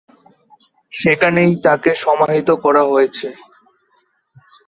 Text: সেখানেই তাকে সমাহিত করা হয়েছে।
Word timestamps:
সেখানেই 0.93 1.51
তাকে 1.65 1.91
সমাহিত 2.03 2.49
করা 2.63 2.83
হয়েছে। 2.83 3.27